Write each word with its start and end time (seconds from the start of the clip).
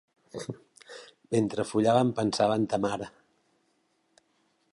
Mentre 1.35 1.67
follàvem 1.73 2.15
pensava 2.21 2.59
en 2.63 2.69
ta 2.73 2.83
mare. 2.87 3.11